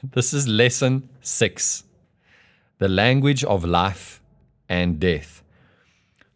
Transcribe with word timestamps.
This 0.12 0.32
is 0.32 0.48
lesson 0.48 1.08
six 1.20 1.84
the 2.78 2.88
language 2.88 3.44
of 3.44 3.62
life 3.62 4.22
and 4.66 4.98
death. 4.98 5.42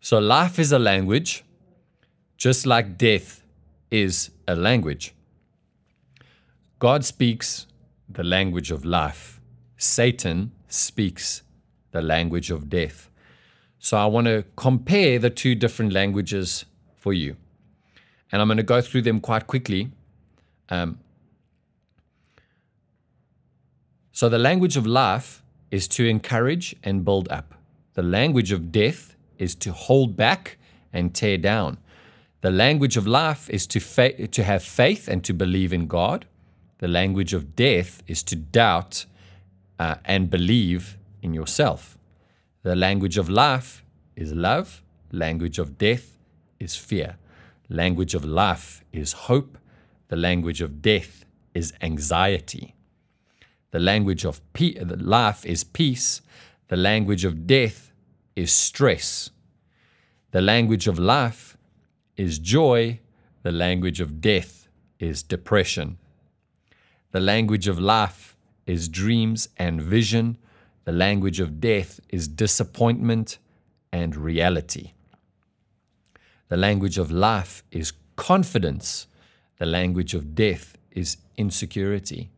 So, 0.01 0.19
life 0.19 0.59
is 0.59 0.73
a 0.73 0.79
language, 0.79 1.43
just 2.37 2.67
like 2.67 2.99
death 2.99 3.43
is 3.91 4.31
a 4.47 4.55
language. 4.55 5.15
God 6.79 7.07
speaks 7.07 7.67
the 8.07 8.23
language 8.23 8.71
of 8.71 8.85
life, 8.85 9.41
Satan 9.79 10.53
speaks 10.69 11.43
the 11.93 12.03
language 12.03 12.51
of 12.51 12.69
death. 12.69 13.09
So, 13.79 13.97
I 13.97 14.05
want 14.05 14.27
to 14.27 14.45
compare 14.57 15.19
the 15.19 15.31
two 15.31 15.55
different 15.55 15.95
languages 15.95 16.67
for 16.99 17.15
you. 17.15 17.37
And 18.31 18.43
I'm 18.43 18.49
going 18.49 18.59
to 18.59 18.63
go 18.63 18.83
through 18.83 19.03
them 19.03 19.21
quite 19.21 19.47
quickly. 19.47 19.91
Um, 20.69 20.99
so, 24.17 24.29
the 24.29 24.39
language 24.39 24.77
of 24.77 24.87
life 24.87 25.43
is 25.73 25.89
to 25.89 26.07
encourage 26.07 26.77
and 26.85 27.05
build 27.05 27.29
up. 27.33 27.53
The 27.95 28.05
language 28.05 28.53
of 28.53 28.71
death 28.71 29.17
is 29.39 29.57
to 29.57 29.73
hold 29.73 30.17
back 30.17 30.57
and 30.93 31.13
tear 31.13 31.37
down. 31.37 31.79
The 32.41 32.53
language 32.53 32.97
of 32.97 33.09
life 33.09 33.51
is 33.51 33.67
to, 33.67 33.81
fa- 33.81 34.29
to 34.29 34.45
have 34.45 34.63
faith 34.63 35.09
and 35.09 35.25
to 35.25 35.35
believe 35.35 35.73
in 35.73 35.89
God. 35.89 36.27
The 36.79 36.87
language 36.87 37.35
of 37.35 37.57
death 37.57 38.05
is 38.07 38.23
to 38.25 38.37
doubt 38.37 39.05
uh, 39.81 39.97
and 40.05 40.31
believe 40.31 40.97
in 41.21 41.35
yourself. 41.35 41.99
The 42.63 42.77
language 42.77 43.19
of 43.19 43.29
life 43.29 43.83
is 44.15 44.33
love. 44.33 44.81
Language 45.11 45.59
of 45.59 45.77
death 45.77 46.17
is 46.61 46.77
fear. 46.77 47.17
Language 47.69 48.15
of 48.15 48.25
life 48.25 48.85
is 48.93 49.13
hope. 49.13 49.59
The 50.07 50.17
language 50.17 50.61
of 50.61 50.81
death 50.81 51.25
is 51.53 51.73
anxiety. 51.83 52.77
The 53.75 53.81
language 53.81 54.25
of 54.25 54.41
pe- 54.53 54.79
life 54.85 55.45
is 55.45 55.65
peace. 55.65 56.23
The 56.69 56.77
language 56.77 57.25
of 57.25 57.45
death 57.45 57.91
is 58.37 58.53
stress. 58.53 59.31
The 60.31 60.41
language 60.41 60.87
of 60.87 60.97
life 60.97 61.57
is 62.17 62.39
joy. 62.39 63.01
The 63.43 63.51
language 63.51 64.01
of 64.01 64.21
death 64.21 64.69
is 65.01 65.25
depression. 65.25 65.99
The 67.11 67.19
language 67.19 67.67
of 67.67 67.81
life 67.81 68.37
is 68.65 68.89
dreams 68.89 69.49
and 69.57 69.83
vision. 69.83 70.39
The 70.85 70.93
language 70.93 71.41
of 71.41 71.61
death 71.61 71.99
is 72.09 72.29
disappointment 72.29 73.39
and 73.91 74.15
reality. 74.15 74.93
The 76.47 76.57
language 76.57 76.97
of 76.97 77.11
life 77.11 77.65
is 77.73 77.93
confidence. 78.15 79.09
The 79.59 79.67
language 79.67 80.15
of 80.15 80.37
death 80.37 80.79
is 80.93 81.17
insecurity. 81.37 82.31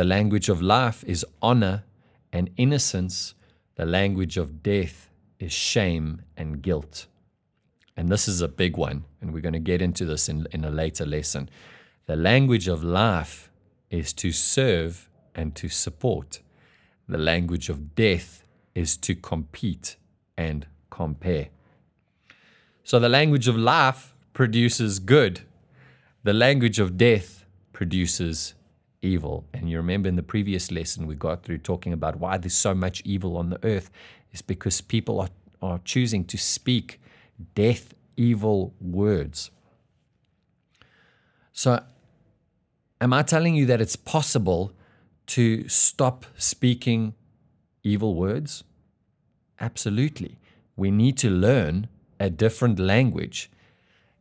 The 0.00 0.06
language 0.06 0.48
of 0.48 0.62
life 0.62 1.04
is 1.04 1.26
honor 1.42 1.84
and 2.32 2.48
innocence. 2.56 3.34
The 3.74 3.84
language 3.84 4.38
of 4.38 4.62
death 4.62 5.10
is 5.38 5.52
shame 5.52 6.22
and 6.38 6.62
guilt. 6.62 7.06
And 7.98 8.08
this 8.08 8.26
is 8.26 8.40
a 8.40 8.48
big 8.48 8.78
one, 8.78 9.04
and 9.20 9.30
we're 9.30 9.42
going 9.42 9.52
to 9.52 9.58
get 9.58 9.82
into 9.82 10.06
this 10.06 10.26
in, 10.26 10.46
in 10.52 10.64
a 10.64 10.70
later 10.70 11.04
lesson. 11.04 11.50
The 12.06 12.16
language 12.16 12.66
of 12.66 12.82
life 12.82 13.50
is 13.90 14.14
to 14.14 14.32
serve 14.32 15.10
and 15.34 15.54
to 15.56 15.68
support. 15.68 16.40
The 17.06 17.18
language 17.18 17.68
of 17.68 17.94
death 17.94 18.42
is 18.74 18.96
to 18.96 19.14
compete 19.14 19.96
and 20.34 20.66
compare. 20.88 21.48
So 22.84 22.98
the 22.98 23.10
language 23.10 23.48
of 23.48 23.56
life 23.58 24.14
produces 24.32 24.98
good, 24.98 25.42
the 26.22 26.32
language 26.32 26.78
of 26.78 26.96
death 26.96 27.44
produces 27.74 28.54
evil. 29.02 29.46
And 29.52 29.70
you 29.70 29.76
remember 29.76 30.08
in 30.08 30.16
the 30.16 30.22
previous 30.22 30.70
lesson 30.70 31.06
we 31.06 31.14
got 31.14 31.42
through 31.42 31.58
talking 31.58 31.92
about 31.92 32.18
why 32.18 32.38
there's 32.38 32.54
so 32.54 32.74
much 32.74 33.02
evil 33.04 33.36
on 33.36 33.50
the 33.50 33.58
earth 33.64 33.90
is 34.32 34.42
because 34.42 34.80
people 34.80 35.20
are, 35.20 35.30
are 35.62 35.80
choosing 35.84 36.24
to 36.26 36.38
speak 36.38 37.00
death, 37.54 37.94
evil 38.16 38.74
words. 38.80 39.50
So, 41.52 41.82
am 43.00 43.12
I 43.12 43.22
telling 43.22 43.54
you 43.54 43.66
that 43.66 43.80
it's 43.80 43.96
possible 43.96 44.72
to 45.28 45.68
stop 45.68 46.26
speaking 46.36 47.14
evil 47.82 48.14
words? 48.14 48.64
Absolutely. 49.60 50.38
We 50.76 50.90
need 50.90 51.18
to 51.18 51.30
learn 51.30 51.88
a 52.18 52.30
different 52.30 52.78
language. 52.78 53.50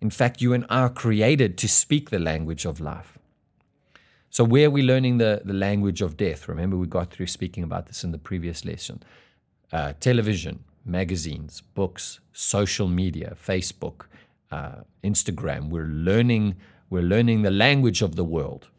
In 0.02 0.10
fact, 0.10 0.42
you 0.42 0.54
and 0.54 0.66
I 0.70 0.82
are 0.82 0.90
created 0.90 1.58
to 1.60 1.68
speak 1.68 2.10
the 2.10 2.20
language 2.20 2.66
of 2.66 2.80
life. 2.80 3.19
So, 4.32 4.44
where 4.44 4.68
are 4.68 4.72
we 4.72 4.84
learning 4.84 5.18
the, 5.18 5.42
the 5.44 5.54
language 5.54 6.02
of 6.02 6.16
death? 6.16 6.48
Remember, 6.48 6.78
we 6.78 6.88
got 6.88 7.12
through 7.12 7.28
speaking 7.28 7.64
about 7.64 7.88
this 7.88 8.04
in 8.04 8.12
the 8.12 8.18
previous 8.20 8.64
lesson. 8.64 9.02
Uh, 9.72 9.94
television, 10.00 10.64
magazines, 10.86 11.62
books, 11.74 12.20
social 12.32 12.88
media, 12.88 13.36
Facebook, 13.36 14.06
uh, 14.52 14.82
Instagram. 15.04 15.70
We're 15.70 15.86
learning, 15.86 16.56
we're 16.90 17.02
learning 17.02 17.42
the 17.42 17.52
language 17.52 18.02
of 18.02 18.16
the 18.16 18.24
world 18.24 18.70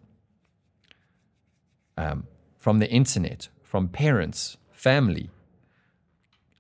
um, 1.97 2.27
from 2.56 2.78
the 2.78 2.91
internet, 2.91 3.49
from 3.62 3.89
parents, 3.89 4.56
family, 4.72 5.31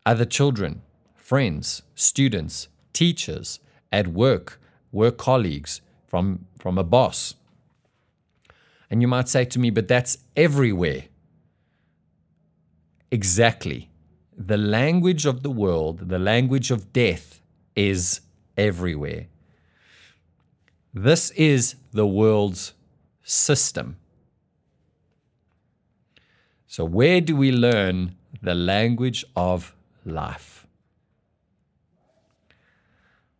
other 0.04 0.24
children, 0.24 0.82
friends, 1.14 1.82
students, 1.94 2.68
teachers, 2.92 3.60
at 3.92 4.08
work, 4.08 4.60
work 4.90 5.16
colleagues, 5.16 5.80
from, 6.06 6.46
from 6.58 6.76
a 6.76 6.82
boss 6.82 7.36
and 8.90 9.00
you 9.00 9.08
might 9.08 9.28
say 9.28 9.44
to 9.44 9.58
me, 9.58 9.70
but 9.70 9.86
that's 9.86 10.18
everywhere. 10.36 11.04
Exactly. 13.10 13.90
The 14.36 14.56
language 14.56 15.26
of 15.26 15.42
the 15.42 15.50
world, 15.50 16.08
the 16.08 16.18
language 16.18 16.70
of 16.70 16.92
death, 16.92 17.40
is 17.76 18.20
everywhere. 18.56 19.26
This 20.92 21.30
is 21.30 21.76
the 21.92 22.06
world's 22.06 22.72
system. 23.22 23.96
So, 26.66 26.84
where 26.84 27.20
do 27.20 27.36
we 27.36 27.52
learn 27.52 28.16
the 28.42 28.54
language 28.54 29.24
of 29.36 29.74
life? 30.04 30.66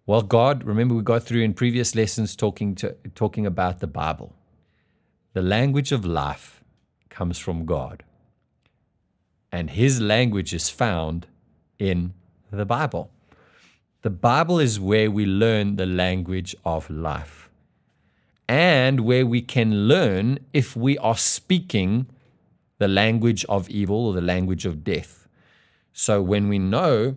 Well, 0.07 0.23
God, 0.23 0.65
remember 0.65 0.95
we 0.95 1.03
got 1.03 1.23
through 1.23 1.43
in 1.43 1.55
previous 1.55 1.95
lessons 1.95 2.35
talking 2.35 2.75
to 2.77 2.97
talking 3.15 3.47
about 3.47 3.81
the 3.81 3.87
Bible. 3.87 4.35
The 5.33 5.43
language 5.43 5.93
of 5.93 6.05
life 6.05 6.63
comes 7.09 7.39
from 7.39 7.65
God, 7.65 8.03
and 9.53 9.71
His 9.71 10.01
language 10.01 10.53
is 10.53 10.69
found 10.69 11.27
in 11.79 12.15
the 12.51 12.65
Bible. 12.65 13.11
The 14.03 14.11
Bible 14.11 14.59
is 14.59 14.81
where 14.81 15.11
we 15.11 15.27
learn 15.27 15.77
the 15.77 15.87
language 15.87 16.57
of 16.65 16.91
life 16.91 17.51
and 18.49 19.01
where 19.01 19.25
we 19.25 19.41
can 19.41 19.87
learn 19.87 20.41
if 20.53 20.75
we 20.75 20.99
are 20.99 21.17
speaking 21.17 22.07
the 22.79 22.89
language 22.89 23.45
of 23.45 23.71
evil 23.71 24.09
or 24.09 24.15
the 24.15 24.21
language 24.21 24.67
of 24.67 24.83
death. 24.83 25.29
So 25.93 26.21
when 26.21 26.49
we 26.49 26.59
know 26.59 27.17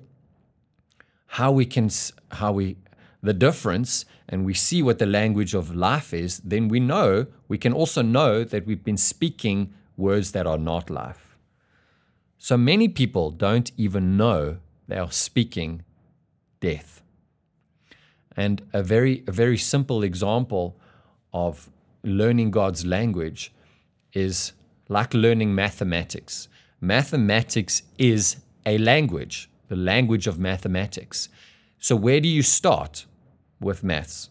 how 1.25 1.51
we 1.51 1.66
can 1.66 1.90
how 2.31 2.51
we 2.51 2.78
the 3.24 3.34
difference 3.34 4.06
and 4.28 4.46
we 4.46 4.54
see 4.54 4.84
what 4.84 5.00
the 5.00 5.06
language 5.06 5.54
of 5.54 5.74
life 5.74 6.14
is, 6.14 6.40
then 6.40 6.68
we 6.68 6.80
know, 6.80 7.26
we 7.48 7.58
can 7.58 7.74
also 7.74 8.02
know 8.02 8.44
that 8.44 8.66
we've 8.66 8.84
been 8.84 8.98
speaking 8.98 9.74
words 9.96 10.34
that 10.34 10.46
are 10.46 10.58
not 10.58 10.90
life. 10.90 11.38
So 12.38 12.58
many 12.58 12.90
people 12.90 13.32
don't 13.32 13.72
even 13.78 14.18
know 14.18 14.58
they 14.88 14.98
are 14.98 15.12
speaking 15.12 15.84
death. 16.60 17.02
And 18.36 18.62
a 18.74 18.84
very, 18.84 19.24
a 19.28 19.32
very 19.32 19.58
simple 19.58 20.04
example 20.04 20.78
of 21.32 21.70
learning 22.04 22.52
God's 22.52 22.86
language 22.86 23.54
is 24.12 24.52
like 24.90 25.14
learning 25.14 25.56
mathematics. 25.56 26.50
Mathematics 26.81 27.84
is 27.98 28.38
a 28.66 28.78
language, 28.78 29.50
the 29.69 29.76
language 29.76 30.28
of 30.28 30.38
mathematics. 30.38 31.30
So, 31.80 31.96
where 31.96 32.19
do 32.19 32.28
you 32.28 32.42
start? 32.42 33.06
With 33.60 33.84
maths? 33.84 34.30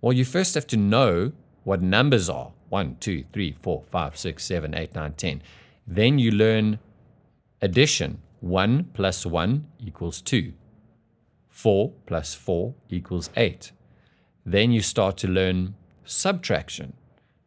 Well, 0.00 0.12
you 0.12 0.24
first 0.24 0.54
have 0.54 0.66
to 0.68 0.76
know 0.76 1.32
what 1.64 1.82
numbers 1.82 2.28
are 2.28 2.52
1, 2.68 2.96
2, 3.00 3.24
3, 3.32 3.56
4, 3.60 3.84
5, 3.90 4.16
6, 4.16 4.44
7, 4.44 4.74
8, 4.74 4.94
9, 4.94 5.12
10. 5.14 5.42
Then 5.86 6.18
you 6.18 6.30
learn 6.30 6.78
addition 7.62 8.20
1 8.40 8.90
plus 8.94 9.24
1 9.24 9.66
equals 9.80 10.20
2, 10.20 10.52
4 11.48 11.92
plus 12.06 12.34
4 12.34 12.74
equals 12.90 13.30
8. 13.36 13.72
Then 14.44 14.70
you 14.70 14.80
start 14.80 15.16
to 15.18 15.28
learn 15.28 15.74
subtraction 16.04 16.92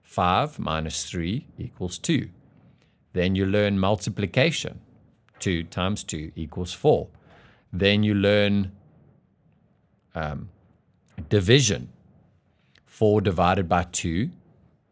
5 0.03 0.59
minus 0.59 1.09
3 1.09 1.47
equals 1.57 1.97
2. 1.99 2.29
Then 3.13 3.35
you 3.35 3.45
learn 3.45 3.79
multiplication 3.79 4.81
2 5.39 5.63
times 5.63 6.03
2 6.03 6.31
equals 6.35 6.73
4. 6.73 7.07
Then 7.71 8.03
you 8.03 8.13
learn 8.13 8.71
um, 10.15 10.49
division. 11.29 11.89
4 12.85 13.21
divided 13.21 13.69
by 13.69 13.83
2 13.83 14.29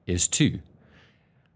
is 0.06 0.28
2. 0.28 0.60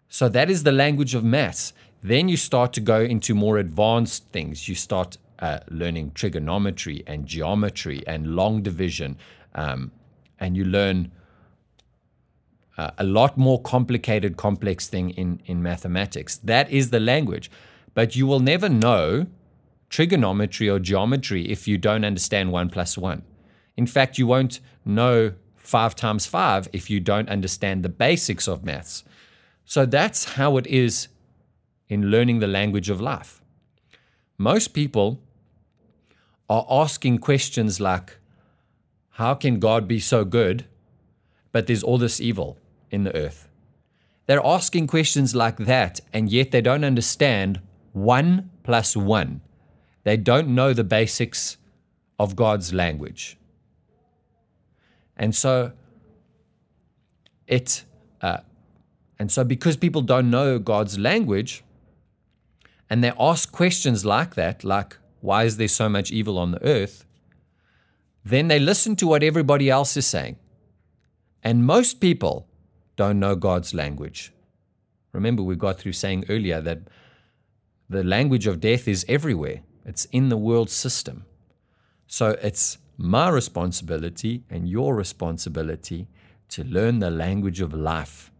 So 0.10 0.28
that 0.30 0.50
is 0.50 0.64
the 0.64 0.72
language 0.72 1.16
of 1.16 1.24
maths. 1.24 1.74
Then 2.04 2.28
you 2.28 2.36
start 2.36 2.74
to 2.74 2.82
go 2.82 3.00
into 3.02 3.34
more 3.34 3.58
advanced 3.58 4.28
things. 4.30 4.68
You 4.68 4.76
start 4.76 5.18
uh, 5.40 5.60
learning 5.70 6.12
trigonometry 6.14 7.04
and 7.08 7.26
geometry 7.26 8.04
and 8.06 8.36
long 8.36 8.62
division, 8.62 9.18
um, 9.56 9.92
and 10.40 10.58
you 10.58 10.66
learn 10.66 11.12
uh, 12.78 12.92
a 12.98 13.04
lot 13.04 13.38
more 13.38 13.62
complicated, 13.62 14.38
complex 14.38 14.88
thing 14.88 15.12
in, 15.12 15.42
in 15.46 15.62
mathematics. 15.62 16.38
That 16.38 16.70
is 16.70 16.90
the 16.90 17.00
language. 17.00 17.52
But 17.94 18.16
you 18.16 18.26
will 18.26 18.40
never 18.40 18.70
know 18.70 19.28
trigonometry 19.90 20.70
or 20.70 20.80
geometry 20.80 21.50
if 21.50 21.68
you 21.68 21.78
don't 21.78 22.06
understand 22.06 22.52
one 22.52 22.70
plus 22.70 22.98
one. 22.98 23.24
In 23.82 23.88
fact, 23.88 24.20
you 24.20 24.28
won't 24.28 24.60
know 24.86 25.34
five 25.56 25.96
times 25.96 26.28
five 26.28 26.70
if 26.72 26.88
you 26.92 27.00
don't 27.00 27.28
understand 27.30 27.82
the 27.82 27.90
basics 27.90 28.48
of 28.48 28.64
maths. 28.64 29.04
So 29.66 29.88
that's 29.88 30.36
how 30.38 30.58
it 30.58 30.68
is 30.68 31.08
in 31.90 32.12
learning 32.12 32.42
the 32.42 32.54
language 32.60 32.92
of 32.92 33.02
life. 33.02 33.42
Most 34.38 34.76
people 34.76 35.20
are 36.48 36.64
asking 36.70 37.18
questions 37.30 37.80
like, 37.80 38.18
How 39.22 39.34
can 39.34 39.58
God 39.58 39.88
be 39.88 40.00
so 40.00 40.24
good, 40.26 40.66
but 41.52 41.66
there's 41.66 41.82
all 41.82 41.98
this 41.98 42.22
evil 42.22 42.60
in 42.92 43.04
the 43.04 43.16
earth? 43.16 43.48
They're 44.28 44.46
asking 44.46 44.86
questions 44.86 45.34
like 45.34 45.58
that, 45.58 46.02
and 46.14 46.32
yet 46.32 46.52
they 46.52 46.62
don't 46.62 46.84
understand 46.84 47.62
one 47.94 48.52
plus 48.62 48.96
one. 48.96 49.42
They 50.04 50.18
don't 50.18 50.50
know 50.50 50.72
the 50.72 50.84
basics 50.84 51.58
of 52.20 52.36
God's 52.36 52.76
language. 52.76 53.38
And 55.22 55.36
so 55.36 55.72
it, 57.46 57.86
uh, 58.22 58.40
and 59.20 59.32
so 59.32 59.44
because 59.44 59.78
people 59.78 60.02
don't 60.02 60.32
know 60.32 60.58
God's 60.58 60.98
language, 60.98 61.64
and 62.90 63.04
they 63.04 63.14
ask 63.20 63.52
questions 63.52 64.04
like 64.04 64.34
that, 64.34 64.64
like, 64.64 64.98
why 65.22 65.44
is 65.44 65.58
there 65.58 65.68
so 65.68 65.88
much 65.88 66.12
evil 66.12 66.40
on 66.40 66.52
the 66.52 66.64
earth? 66.66 67.06
Then 68.26 68.48
they 68.48 68.60
listen 68.60 68.96
to 68.96 69.08
what 69.08 69.22
everybody 69.22 69.70
else 69.70 69.96
is 69.96 70.08
saying. 70.08 70.38
And 71.44 71.66
most 71.66 72.00
people 72.02 72.48
don't 72.96 73.20
know 73.20 73.36
God's 73.36 73.74
language. 73.76 74.34
Remember, 75.14 75.44
we 75.44 75.56
got 75.56 75.80
through 75.80 75.94
saying 75.94 76.26
earlier 76.30 76.62
that 76.62 76.80
the 77.88 78.04
language 78.04 78.48
of 78.48 78.60
death 78.60 78.88
is 78.88 79.06
everywhere, 79.08 79.62
it's 79.86 80.06
in 80.06 80.30
the 80.30 80.38
world 80.38 80.70
system. 80.70 81.26
So 82.08 82.38
it's 82.42 82.80
my 83.02 83.30
responsibility 83.30 84.44
and 84.50 84.70
your 84.70 84.96
responsibility 84.96 86.08
to 86.50 86.64
learn 86.64 87.00
the 87.00 87.10
language 87.10 87.62
of 87.62 87.74
life 87.74 88.32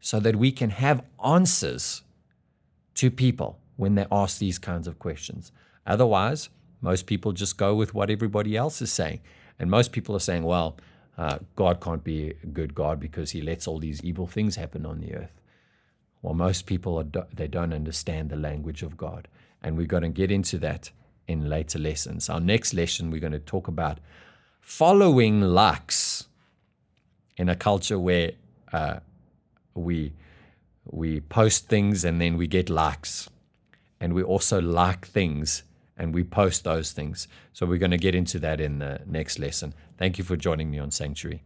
so 0.00 0.18
that 0.20 0.36
we 0.36 0.50
can 0.50 0.70
have 0.70 1.02
answers 1.24 2.02
to 2.94 3.10
people 3.10 3.58
when 3.76 3.94
they 3.94 4.06
ask 4.10 4.38
these 4.38 4.58
kinds 4.58 4.88
of 4.88 4.98
questions. 4.98 5.52
Otherwise, 5.86 6.48
most 6.80 7.06
people 7.06 7.32
just 7.32 7.56
go 7.56 7.74
with 7.74 7.94
what 7.94 8.10
everybody 8.10 8.56
else 8.56 8.80
is 8.82 8.92
saying. 8.92 9.20
And 9.58 9.70
most 9.70 9.92
people 9.92 10.14
are 10.16 10.20
saying, 10.20 10.44
well, 10.44 10.76
uh, 11.16 11.38
God 11.56 11.80
can't 11.80 12.04
be 12.04 12.34
a 12.42 12.46
good 12.46 12.74
God 12.74 13.00
because 13.00 13.32
he 13.32 13.42
lets 13.42 13.66
all 13.66 13.78
these 13.78 14.02
evil 14.04 14.26
things 14.26 14.56
happen 14.56 14.86
on 14.86 15.00
the 15.00 15.14
earth. 15.14 15.40
Well, 16.22 16.34
most 16.34 16.66
people, 16.66 17.04
they 17.32 17.48
don't 17.48 17.72
understand 17.72 18.30
the 18.30 18.36
language 18.36 18.82
of 18.82 18.96
God. 18.96 19.28
And 19.62 19.76
we're 19.76 19.86
going 19.86 20.04
to 20.04 20.08
get 20.08 20.30
into 20.30 20.58
that 20.58 20.90
in 21.28 21.48
later 21.48 21.78
lessons. 21.78 22.28
Our 22.28 22.40
next 22.40 22.74
lesson, 22.74 23.10
we're 23.10 23.20
going 23.20 23.32
to 23.32 23.38
talk 23.38 23.68
about 23.68 23.98
following 24.60 25.40
likes 25.40 26.26
in 27.36 27.48
a 27.48 27.54
culture 27.54 27.98
where 27.98 28.32
uh, 28.72 28.98
we, 29.74 30.12
we 30.84 31.20
post 31.20 31.68
things 31.68 32.04
and 32.04 32.20
then 32.20 32.36
we 32.36 32.46
get 32.46 32.68
likes. 32.68 33.30
And 34.00 34.14
we 34.14 34.22
also 34.22 34.60
like 34.60 35.06
things 35.06 35.62
and 35.96 36.14
we 36.14 36.24
post 36.24 36.64
those 36.64 36.92
things. 36.92 37.28
So 37.52 37.66
we're 37.66 37.78
going 37.78 37.90
to 37.90 37.98
get 37.98 38.14
into 38.14 38.38
that 38.40 38.60
in 38.60 38.78
the 38.78 39.00
next 39.06 39.38
lesson. 39.38 39.74
Thank 39.98 40.18
you 40.18 40.24
for 40.24 40.36
joining 40.36 40.70
me 40.70 40.78
on 40.78 40.90
Sanctuary. 40.90 41.42